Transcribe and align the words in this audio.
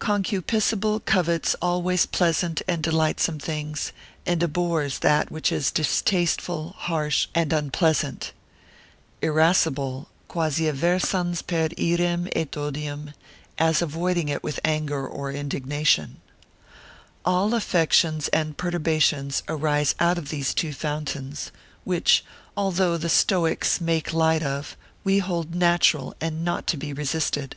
Concupiscible 0.00 1.04
covets 1.04 1.54
always 1.62 2.04
pleasant 2.04 2.62
and 2.66 2.82
delightsome 2.82 3.38
things, 3.38 3.92
and 4.26 4.42
abhors 4.42 4.98
that 4.98 5.30
which 5.30 5.52
is 5.52 5.70
distasteful, 5.70 6.74
harsh, 6.76 7.28
and 7.32 7.52
unpleasant. 7.52 8.32
Irascible, 9.22 10.08
quasi 10.26 10.64
aversans 10.64 11.42
per 11.46 11.68
iram 11.78 12.28
et 12.34 12.56
odium, 12.56 13.12
as 13.56 13.80
avoiding 13.80 14.28
it 14.28 14.42
with 14.42 14.58
anger 14.64 15.06
and 15.28 15.36
indignation. 15.38 16.20
All 17.24 17.54
affections 17.54 18.26
and 18.32 18.56
perturbations 18.56 19.44
arise 19.48 19.94
out 20.00 20.18
of 20.18 20.28
these 20.30 20.54
two 20.54 20.72
fountains, 20.72 21.52
which, 21.84 22.24
although 22.56 22.96
the 22.96 23.08
stoics 23.08 23.80
make 23.80 24.12
light 24.12 24.42
of, 24.42 24.76
we 25.04 25.20
hold 25.20 25.54
natural, 25.54 26.16
and 26.20 26.44
not 26.44 26.66
to 26.66 26.76
be 26.76 26.92
resisted. 26.92 27.54